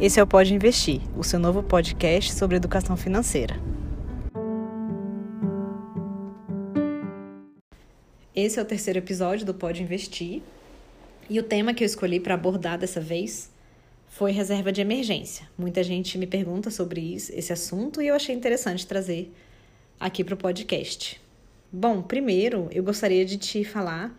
[0.00, 3.56] Esse é o Pode Investir, o seu novo podcast sobre educação financeira.
[8.32, 10.40] Esse é o terceiro episódio do Pode Investir
[11.28, 13.50] e o tema que eu escolhi para abordar dessa vez
[14.06, 15.48] foi reserva de emergência.
[15.58, 19.34] Muita gente me pergunta sobre isso, esse assunto e eu achei interessante trazer
[19.98, 21.20] aqui para o podcast.
[21.72, 24.16] Bom, primeiro eu gostaria de te falar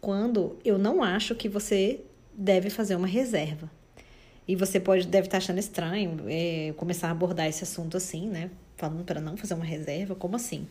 [0.00, 1.98] quando eu não acho que você
[2.32, 3.68] deve fazer uma reserva.
[4.48, 8.50] E você pode deve estar achando estranho é, começar a abordar esse assunto assim, né?
[8.76, 10.66] Falando para não fazer uma reserva, como assim?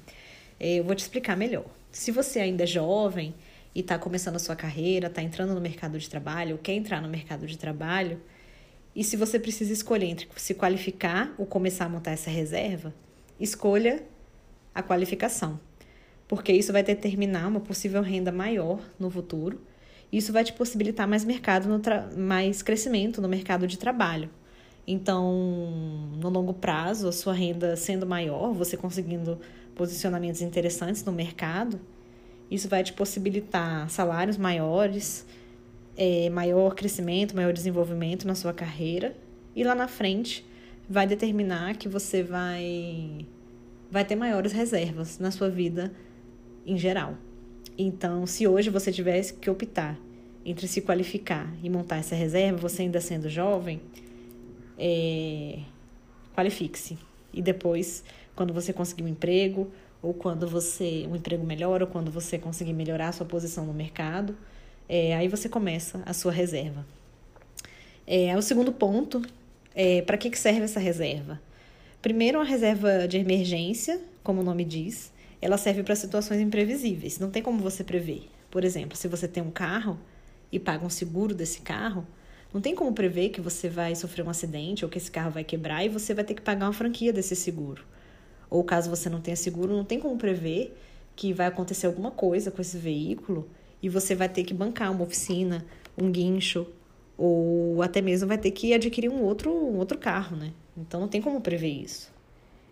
[0.60, 1.66] É, eu vou te explicar melhor.
[1.92, 3.34] Se você ainda é jovem
[3.74, 7.10] e está começando a sua carreira, está entrando no mercado de trabalho, quer entrar no
[7.10, 8.22] mercado de trabalho,
[8.96, 12.94] e se você precisa escolher entre se qualificar ou começar a montar essa reserva,
[13.38, 14.02] escolha
[14.74, 15.60] a qualificação,
[16.28, 19.62] porque isso vai determinar uma possível renda maior no futuro
[20.12, 21.82] isso vai te possibilitar mais mercado, no
[22.18, 24.30] mais crescimento no mercado de trabalho.
[24.88, 25.34] Então,
[26.22, 29.40] no longo prazo, a sua renda sendo maior, você conseguindo
[29.74, 31.80] posicionamentos interessantes no mercado,
[32.50, 35.26] isso vai te possibilitar salários maiores,
[35.98, 39.16] é, maior crescimento, maior desenvolvimento na sua carreira.
[39.56, 40.46] E lá na frente
[40.88, 43.26] vai determinar que você vai,
[43.90, 45.92] vai ter maiores reservas na sua vida
[46.66, 47.18] em geral.
[47.78, 50.00] Então, se hoje você tivesse que optar
[50.46, 53.82] entre se qualificar e montar essa reserva, você ainda sendo jovem,
[54.78, 55.60] é,
[56.36, 56.98] qualifique-se.
[57.34, 58.04] E depois,
[58.36, 62.74] quando você conseguir um emprego, ou quando você um emprego melhor, ou quando você conseguir
[62.74, 64.38] melhorar a sua posição no mercado,
[64.88, 66.86] é, aí você começa a sua reserva.
[68.06, 69.24] É, o segundo ponto
[69.74, 71.42] é para que, que serve essa reserva?
[72.04, 75.12] Primeiro, uma reserva de emergência, como o nome diz,
[75.42, 77.18] ela serve para situações imprevisíveis.
[77.18, 78.30] Não tem como você prever.
[78.52, 79.98] Por exemplo, se você tem um carro
[80.52, 82.06] e paga um seguro desse carro,
[82.54, 85.44] não tem como prever que você vai sofrer um acidente ou que esse carro vai
[85.44, 87.84] quebrar e você vai ter que pagar uma franquia desse seguro.
[88.50, 90.76] Ou caso você não tenha seguro, não tem como prever
[91.16, 93.50] que vai acontecer alguma coisa com esse veículo
[93.82, 95.66] e você vai ter que bancar uma oficina,
[95.98, 96.66] um guincho,
[97.18, 100.52] ou até mesmo vai ter que adquirir um outro, um outro carro, né?
[100.78, 102.12] Então não tem como prever isso.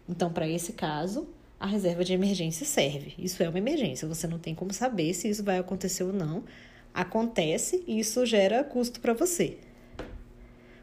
[0.08, 1.28] Então, para esse caso,
[1.60, 3.14] a reserva de emergência serve.
[3.18, 6.44] Isso é uma emergência, você não tem como saber se isso vai acontecer ou não.
[6.94, 9.58] Acontece e isso gera custo para você.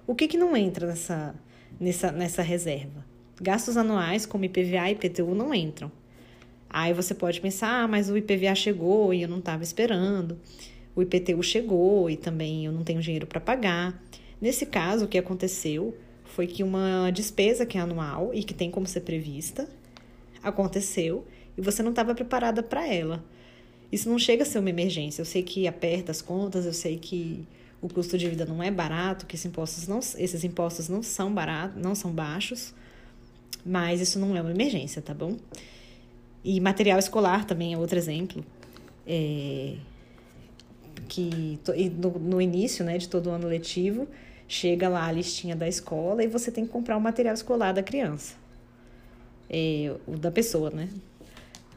[0.06, 1.34] O que, que não entra nessa,
[1.78, 3.04] nessa, nessa reserva?
[3.40, 5.90] Gastos anuais como IPVA e IPTU não entram.
[6.68, 10.38] Aí você pode pensar, ah, mas o IPVA chegou e eu não estava esperando.
[10.94, 14.02] O IPTU chegou e também eu não tenho dinheiro para pagar.
[14.40, 18.70] Nesse caso, o que aconteceu foi que uma despesa que é anual e que tem
[18.70, 19.68] como ser prevista,
[20.42, 23.24] aconteceu e você não estava preparada para ela.
[23.90, 25.20] Isso não chega a ser uma emergência.
[25.20, 27.44] Eu sei que aperta as contas, eu sei que
[27.80, 31.32] o custo de vida não é barato, que esses impostos não, esses impostos não são
[31.32, 32.74] baratos, não são baixos,
[33.64, 35.36] mas isso não é uma emergência, tá bom?
[36.44, 38.44] E material escolar também é outro exemplo.
[39.06, 39.76] É,
[41.08, 41.58] que
[41.98, 44.06] no, no início né, de todo ano letivo,
[44.46, 47.82] chega lá a listinha da escola e você tem que comprar o material escolar da
[47.82, 48.40] criança
[49.50, 50.88] é, o da pessoa, né?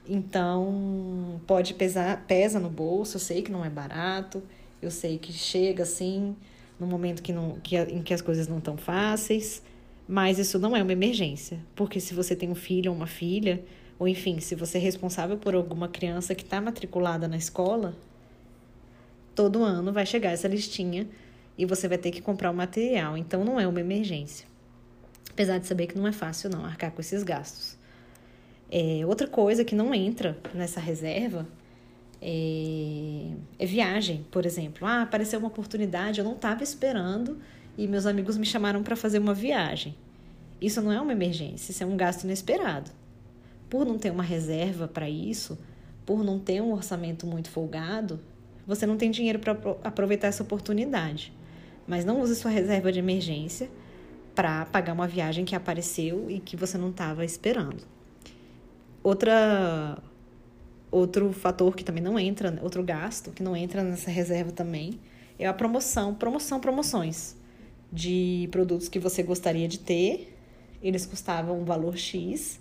[0.08, 4.44] Então, pode pesar, pesa no bolso, eu sei que não é barato,
[4.82, 6.36] eu sei que chega assim,
[6.80, 9.64] no momento que não, que, em que as coisas não estão fáceis,
[10.08, 13.64] mas isso não é uma emergência, porque se você tem um filho ou uma filha,
[13.98, 17.96] ou enfim, se você é responsável por alguma criança que está matriculada na escola,
[19.34, 21.08] todo ano vai chegar essa listinha
[21.58, 24.54] e você vai ter que comprar o material, então não é uma emergência
[25.34, 27.78] apesar de saber que não é fácil não arcar com esses gastos.
[28.76, 31.48] É, outra coisa que não entra nessa reserva
[32.20, 33.28] é,
[33.60, 34.88] é viagem, por exemplo.
[34.88, 37.38] Ah, apareceu uma oportunidade, eu não estava esperando
[37.78, 39.94] e meus amigos me chamaram para fazer uma viagem.
[40.60, 42.90] Isso não é uma emergência, isso é um gasto inesperado.
[43.70, 45.56] Por não ter uma reserva para isso,
[46.04, 48.20] por não ter um orçamento muito folgado,
[48.66, 49.52] você não tem dinheiro para
[49.84, 51.32] aproveitar essa oportunidade.
[51.86, 53.70] Mas não use sua reserva de emergência
[54.34, 57.94] para pagar uma viagem que apareceu e que você não estava esperando.
[59.04, 60.02] Outra
[60.90, 65.00] outro fator que também não entra, outro gasto que não entra nessa reserva também
[65.40, 67.36] é a promoção, promoção, promoções
[67.92, 70.36] de produtos que você gostaria de ter.
[70.82, 72.60] Eles custavam um valor X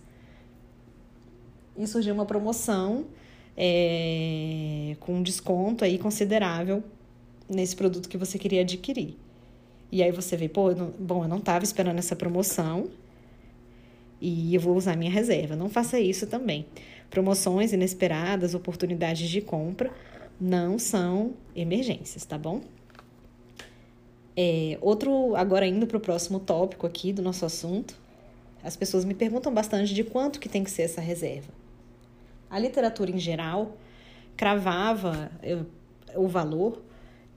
[1.77, 3.07] e surgiu uma promoção
[3.57, 6.83] é, com um desconto aí considerável
[7.49, 9.17] nesse produto que você queria adquirir.
[9.91, 12.89] E aí você vê, pô, eu não, bom, eu não estava esperando essa promoção
[14.23, 15.57] e eu vou usar minha reserva.
[15.57, 16.65] Não faça isso também.
[17.11, 19.93] Promoções inesperadas, oportunidades de compra
[20.41, 22.61] não são emergências, tá bom?
[24.37, 28.01] É, outro, agora indo para o próximo tópico aqui do nosso assunto,
[28.63, 31.53] as pessoas me perguntam bastante de quanto que tem que ser essa reserva.
[32.49, 33.77] A literatura em geral
[34.37, 35.33] cravava
[36.15, 36.81] o valor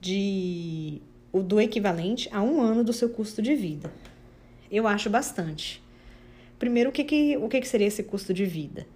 [0.00, 3.92] de do equivalente a um ano do seu custo de vida.
[4.70, 5.82] Eu acho bastante.
[6.58, 8.86] Primeiro, o que, que, o que, que seria esse custo de vida?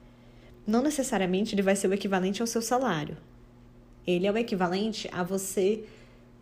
[0.66, 3.16] Não necessariamente ele vai ser o equivalente ao seu salário.
[4.06, 5.84] Ele é o equivalente a você,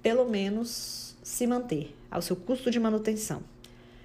[0.02, 3.42] pelo menos, se manter, ao seu custo de manutenção.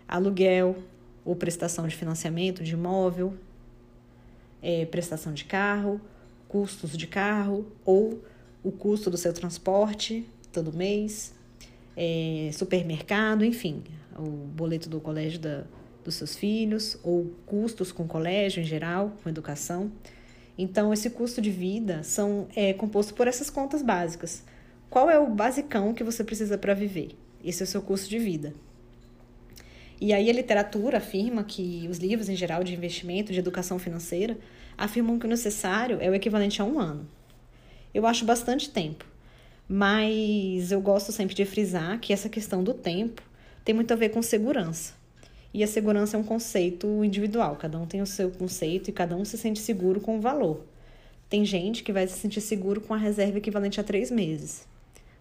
[0.07, 0.75] Aluguel,
[1.23, 3.33] ou prestação de financiamento de imóvel,
[4.61, 6.01] é, prestação de carro,
[6.47, 8.23] custos de carro, ou
[8.63, 11.33] o custo do seu transporte todo mês,
[11.95, 13.83] é, supermercado, enfim,
[14.17, 15.63] o boleto do colégio da,
[16.03, 19.91] dos seus filhos, ou custos com o colégio em geral, com educação.
[20.57, 24.43] Então, esse custo de vida são, é composto por essas contas básicas.
[24.89, 27.17] Qual é o basicão que você precisa para viver?
[27.43, 28.53] Esse é o seu custo de vida.
[29.99, 34.37] E aí a literatura afirma que os livros em geral de investimento, de educação financeira,
[34.77, 37.07] afirmam que o necessário é o equivalente a um ano.
[37.93, 39.05] Eu acho bastante tempo,
[39.67, 43.21] mas eu gosto sempre de frisar que essa questão do tempo
[43.63, 44.93] tem muito a ver com segurança.
[45.53, 49.15] E a segurança é um conceito individual, cada um tem o seu conceito e cada
[49.15, 50.65] um se sente seguro com o valor.
[51.29, 54.65] Tem gente que vai se sentir seguro com a reserva equivalente a três meses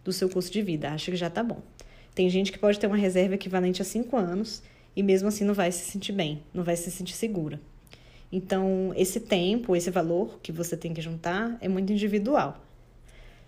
[0.05, 1.61] do seu custo de vida, acha que já tá bom.
[2.15, 4.63] Tem gente que pode ter uma reserva equivalente a cinco anos
[4.97, 7.61] e mesmo assim não vai se sentir bem, não vai se sentir segura.
[8.31, 12.59] Então, esse tempo, esse valor que você tem que juntar é muito individual.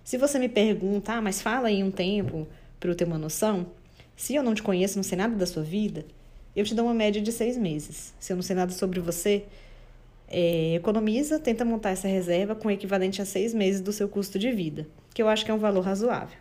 [0.02, 2.46] Se você me pergunta, ah, mas fala aí um tempo
[2.78, 3.66] para eu ter uma noção,
[4.14, 6.04] se eu não te conheço, não sei nada da sua vida,
[6.56, 8.14] eu te dou uma média de seis meses.
[8.18, 9.44] Se eu não sei nada sobre você,
[10.28, 14.50] é, economiza, tenta montar essa reserva com equivalente a seis meses do seu custo de
[14.52, 16.38] vida, que eu acho que é um valor razoável.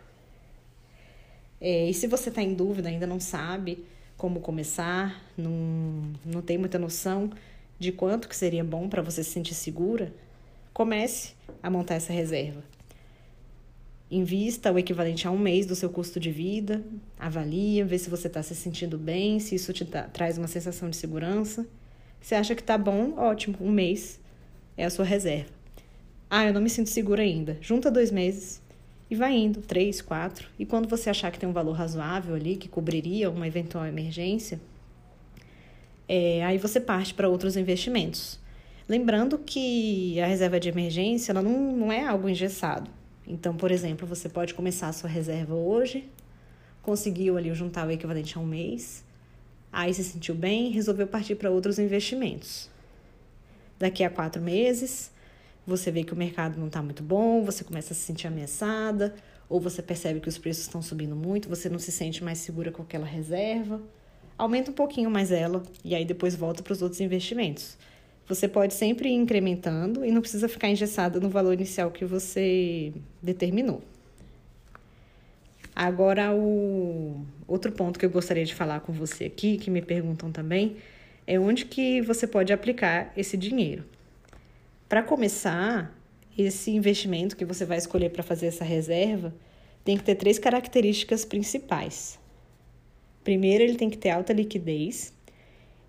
[1.60, 3.84] É, e se você está em dúvida, ainda não sabe
[4.16, 7.30] como começar, não, não tem muita noção
[7.78, 10.12] de quanto que seria bom para você se sentir segura,
[10.72, 12.62] comece a montar essa reserva.
[14.14, 16.84] Invista o equivalente a um mês do seu custo de vida,
[17.18, 20.96] avalia, vê se você está se sentindo bem, se isso te traz uma sensação de
[20.96, 21.66] segurança.
[22.20, 24.20] Se acha que está bom, ótimo, um mês
[24.76, 25.50] é a sua reserva.
[26.30, 27.58] Ah, eu não me sinto segura ainda.
[27.60, 28.62] Junta dois meses
[29.10, 30.48] e vai indo, três, quatro.
[30.60, 34.60] E quando você achar que tem um valor razoável ali, que cobriria uma eventual emergência,
[36.08, 38.38] é, aí você parte para outros investimentos.
[38.88, 42.88] Lembrando que a reserva de emergência ela não, não é algo engessado.
[43.26, 46.08] Então, por exemplo, você pode começar a sua reserva hoje,
[46.82, 49.04] conseguiu ali juntar o equivalente a um mês,
[49.72, 52.68] aí se sentiu bem, resolveu partir para outros investimentos.
[53.78, 55.10] Daqui a quatro meses,
[55.66, 59.14] você vê que o mercado não está muito bom, você começa a se sentir ameaçada,
[59.48, 62.70] ou você percebe que os preços estão subindo muito, você não se sente mais segura
[62.70, 63.80] com aquela reserva.
[64.36, 67.76] Aumenta um pouquinho mais ela e aí depois volta para os outros investimentos.
[68.26, 72.92] Você pode sempre ir incrementando e não precisa ficar engessada no valor inicial que você
[73.22, 73.82] determinou.
[75.76, 80.30] Agora, o outro ponto que eu gostaria de falar com você aqui, que me perguntam
[80.30, 80.76] também,
[81.26, 83.84] é onde que você pode aplicar esse dinheiro.
[84.88, 85.92] Para começar,
[86.38, 89.34] esse investimento que você vai escolher para fazer essa reserva
[89.84, 92.18] tem que ter três características principais.
[93.22, 95.12] Primeiro, ele tem que ter alta liquidez.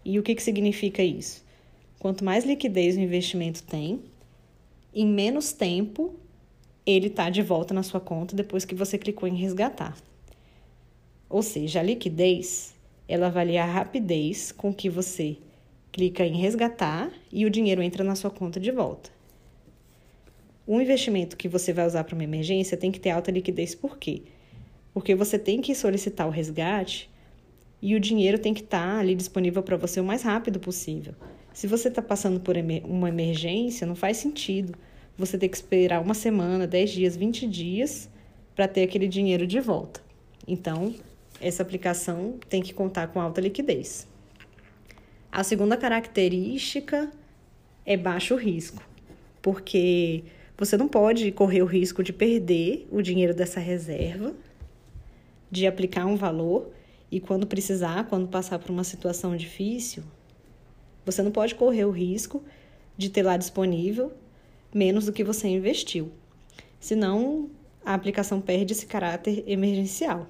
[0.03, 1.44] E o que, que significa isso?
[2.05, 3.99] Quanto mais liquidez o investimento tem,
[4.93, 6.13] em menos tempo
[6.85, 9.97] ele está de volta na sua conta depois que você clicou em resgatar.
[11.27, 12.75] Ou seja, a liquidez
[13.07, 15.37] ela avalia a rapidez com que você
[15.91, 19.09] clica em resgatar e o dinheiro entra na sua conta de volta.
[20.67, 23.97] O investimento que você vai usar para uma emergência tem que ter alta liquidez, por
[23.97, 24.21] quê?
[24.93, 27.09] Porque você tem que solicitar o resgate
[27.81, 31.15] e o dinheiro tem que estar tá ali disponível para você o mais rápido possível.
[31.55, 34.77] Se você está passando por uma emergência, não faz sentido
[35.17, 38.09] você ter que esperar uma semana, 10 dias, 20 dias
[38.53, 40.01] para ter aquele dinheiro de volta.
[40.45, 40.93] Então,
[41.39, 44.05] essa aplicação tem que contar com alta liquidez.
[45.31, 47.09] A segunda característica
[47.85, 48.83] é baixo risco,
[49.41, 50.25] porque
[50.57, 54.33] você não pode correr o risco de perder o dinheiro dessa reserva,
[55.49, 56.69] de aplicar um valor
[57.09, 60.03] e quando precisar, quando passar por uma situação difícil,
[61.05, 62.43] você não pode correr o risco
[62.97, 64.11] de ter lá disponível
[64.73, 66.11] menos do que você investiu.
[66.79, 67.49] Senão,
[67.85, 70.27] a aplicação perde esse caráter emergencial.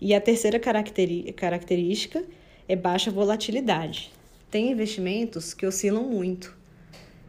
[0.00, 2.24] E a terceira característica
[2.68, 4.10] é baixa volatilidade.
[4.50, 6.56] Tem investimentos que oscilam muito.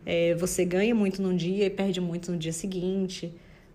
[0.06, 3.32] É, você ganha muito num dia e perde muito no dia seguinte.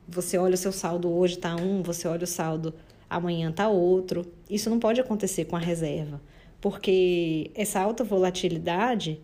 [0.09, 2.75] Você olha o seu saldo hoje, tá um, você olha o saldo
[3.09, 4.27] amanhã tá outro.
[4.51, 6.21] Isso não pode acontecer com a reserva,
[6.61, 9.21] porque essa alta volatilidade,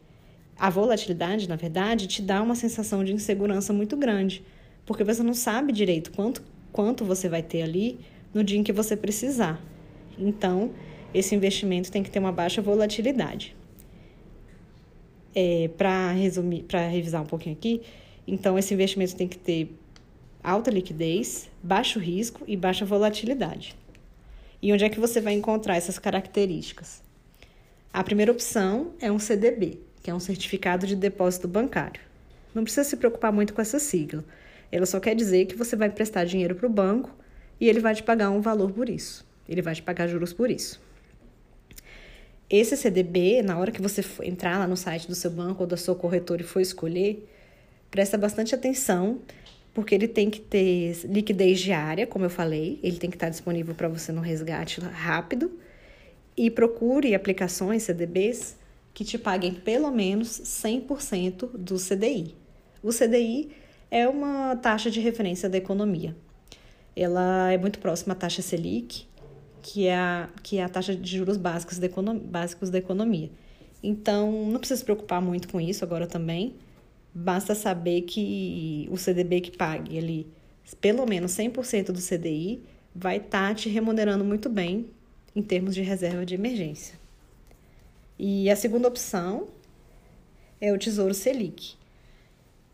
[0.56, 4.44] a volatilidade, na verdade, te dá uma sensação de insegurança muito grande,
[4.86, 7.98] porque você não sabe direito quanto, quanto você vai ter ali
[8.32, 9.60] no dia em que você precisar.
[10.18, 10.70] Então,
[11.12, 13.56] esse investimento tem que ter uma baixa volatilidade.
[15.34, 17.82] É, para resumir, para revisar um pouquinho aqui,
[18.26, 19.76] então esse investimento tem que ter
[20.42, 23.74] alta liquidez, baixo risco e baixa volatilidade.
[24.62, 27.03] E onde é que você vai encontrar essas características?
[27.94, 32.00] A primeira opção é um CDB, que é um certificado de depósito bancário.
[32.52, 34.24] Não precisa se preocupar muito com essa sigla.
[34.72, 37.14] Ela só quer dizer que você vai prestar dinheiro para o banco
[37.60, 39.24] e ele vai te pagar um valor por isso.
[39.48, 40.82] Ele vai te pagar juros por isso.
[42.50, 45.76] Esse CDB, na hora que você entrar lá no site do seu banco ou da
[45.76, 47.30] sua corretora e for escolher,
[47.92, 49.20] presta bastante atenção
[49.72, 53.72] porque ele tem que ter liquidez diária, como eu falei, ele tem que estar disponível
[53.72, 55.62] para você no resgate rápido.
[56.36, 58.56] E procure aplicações CDBs
[58.92, 62.34] que te paguem pelo menos 100% do CDI.
[62.82, 63.50] O CDI
[63.90, 66.16] é uma taxa de referência da economia.
[66.96, 69.06] Ela é muito próxima à taxa Selic,
[69.62, 73.30] que é a, que é a taxa de juros básicos da, básicos da economia.
[73.82, 76.54] Então, não precisa se preocupar muito com isso agora também.
[77.12, 80.26] Basta saber que o CDB que pague ali
[80.80, 82.62] pelo menos 100% do CDI
[82.94, 84.86] vai estar tá te remunerando muito bem
[85.34, 86.98] em termos de reserva de emergência.
[88.18, 89.48] E a segunda opção
[90.60, 91.74] é o Tesouro Selic.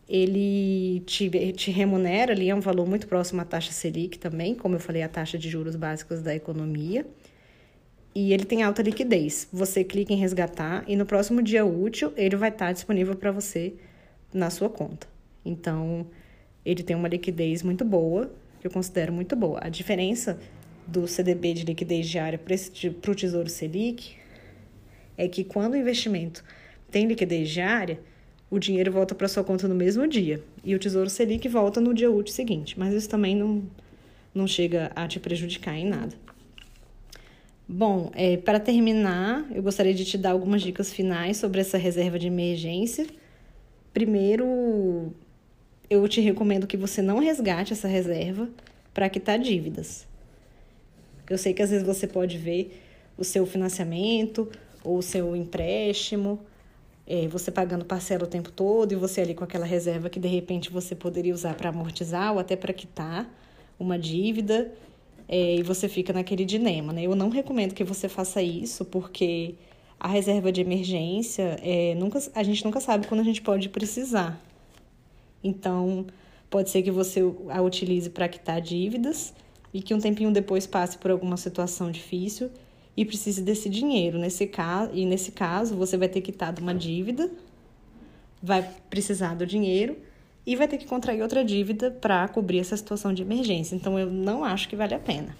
[0.08, 4.74] Ele te, te remunera ali, é um valor muito próximo à taxa Selic também, como
[4.74, 7.06] eu falei, a taxa de juros básicos da economia.
[8.14, 9.48] E ele tem alta liquidez.
[9.52, 13.74] Você clica em resgatar e no próximo dia útil ele vai estar disponível para você
[14.34, 15.06] na sua conta.
[15.44, 16.06] Então,
[16.64, 19.60] ele tem uma liquidez muito boa, que eu considero muito boa.
[19.62, 20.38] A diferença
[20.86, 24.16] do CDB de liquidez diária para o Tesouro Selic
[25.16, 26.44] é que quando o investimento
[26.90, 28.00] tem liquidez diária,
[28.50, 31.94] o dinheiro volta para sua conta no mesmo dia e o Tesouro Selic volta no
[31.94, 32.78] dia útil seguinte.
[32.78, 33.62] Mas isso também não,
[34.34, 36.14] não chega a te prejudicar em nada.
[37.68, 42.18] Bom, é, para terminar, eu gostaria de te dar algumas dicas finais sobre essa reserva
[42.18, 43.06] de emergência
[43.92, 45.12] Primeiro,
[45.88, 48.48] eu te recomendo que você não resgate essa reserva
[48.94, 50.06] para quitar dívidas.
[51.30, 52.82] Eu sei que às vezes você pode ver
[53.16, 54.48] o seu financiamento
[54.82, 56.40] ou o seu empréstimo,
[57.06, 60.26] é, você pagando parcela o tempo todo e você ali com aquela reserva que de
[60.26, 63.32] repente você poderia usar para amortizar ou até para quitar
[63.78, 64.72] uma dívida
[65.28, 67.02] é, e você fica naquele dilema, né?
[67.02, 69.54] Eu não recomendo que você faça isso porque
[70.00, 74.40] a reserva de emergência, é, nunca, a gente nunca sabe quando a gente pode precisar.
[75.44, 76.06] Então,
[76.48, 77.20] pode ser que você
[77.50, 79.32] a utilize para quitar dívidas
[79.72, 82.50] e que um tempinho depois passe por alguma situação difícil
[82.96, 84.18] e precise desse dinheiro.
[84.18, 87.30] Nesse caso, e nesse caso, você vai ter quitado uma dívida,
[88.42, 89.96] vai precisar do dinheiro
[90.46, 93.76] e vai ter que contrair outra dívida para cobrir essa situação de emergência.
[93.76, 95.36] Então, eu não acho que vale a pena.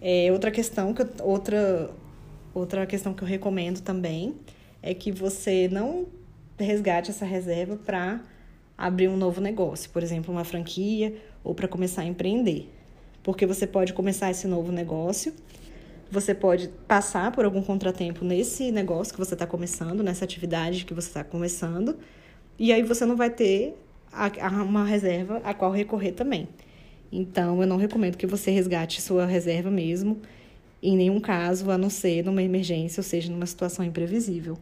[0.00, 1.90] É, outra questão, que eu, outra
[2.56, 4.34] Outra questão que eu recomendo também
[4.82, 6.06] é que você não
[6.58, 8.22] resgate essa reserva para
[8.78, 11.14] abrir um novo negócio, por exemplo, uma franquia
[11.44, 12.72] ou para começar a empreender.
[13.26, 15.34] Porque você pode começar esse novo negócio,
[16.08, 20.94] você pode passar por algum contratempo nesse negócio que você está começando, nessa atividade que
[20.94, 21.96] você está começando,
[22.56, 23.74] e aí você não vai ter
[24.68, 26.46] uma reserva a qual recorrer também.
[27.10, 30.22] Então, eu não recomendo que você resgate sua reserva mesmo
[30.80, 34.56] em nenhum caso, a não ser numa emergência, ou seja, numa situação imprevisível.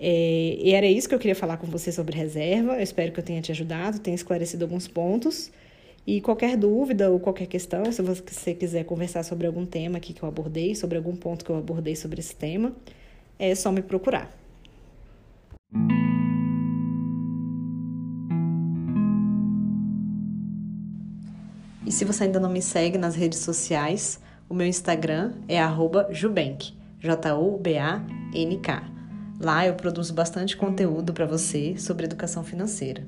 [0.00, 2.76] É, e era isso que eu queria falar com você sobre reserva.
[2.76, 5.52] Eu espero que eu tenha te ajudado, tenha esclarecido alguns pontos.
[6.06, 10.22] E qualquer dúvida ou qualquer questão, se você quiser conversar sobre algum tema aqui que
[10.22, 12.72] eu abordei, sobre algum ponto que eu abordei sobre esse tema,
[13.36, 14.30] é só me procurar.
[21.84, 25.58] E se você ainda não me segue nas redes sociais, o meu Instagram é
[26.12, 28.00] @jubank, J U B A
[28.32, 28.84] N K.
[29.40, 33.04] Lá eu produzo bastante conteúdo para você sobre educação financeira.